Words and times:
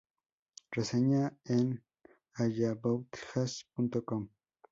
Reseña 0.71 1.37
en 1.45 1.83
allaboutjaz.com 2.33 4.27